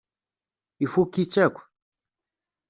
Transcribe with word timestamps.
Ifukk-itt 0.83 1.35
akk. 1.45 1.57